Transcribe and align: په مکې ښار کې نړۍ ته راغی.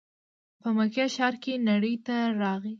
په 0.61 0.69
مکې 0.77 1.05
ښار 1.15 1.33
کې 1.43 1.53
نړۍ 1.69 1.95
ته 2.05 2.15
راغی. 2.41 2.69